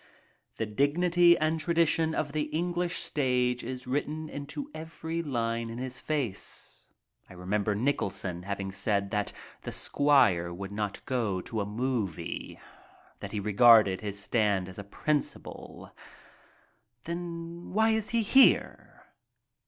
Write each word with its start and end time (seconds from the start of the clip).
The 0.55 0.65
dignity 0.65 1.37
and 1.37 1.59
tradition 1.59 2.15
of 2.15 2.31
the 2.31 2.45
English 2.45 3.01
stage 3.03 3.63
is 3.63 3.85
written 3.85 4.29
into 4.29 4.71
every 4.73 5.21
line 5.21 5.69
in 5.69 5.77
his 5.77 5.99
face. 5.99 6.87
I 7.29 7.33
remember 7.35 7.75
Nicholson 7.75 8.41
having 8.41 8.71
said 8.71 9.11
that 9.11 9.31
the 9.61 9.71
squire 9.71 10.51
would 10.51 10.71
not 10.71 11.05
go 11.05 11.39
to 11.41 11.61
a 11.61 11.67
"movie," 11.67 12.59
that 13.19 13.31
he 13.31 13.39
regarded 13.39 14.01
his 14.01 14.17
stand 14.19 14.67
as 14.67 14.79
a 14.79 14.83
principle. 14.83 15.95
Then 17.03 17.69
why 17.71 17.91
is 17.91 18.09
he 18.09 18.23
here? 18.23 19.03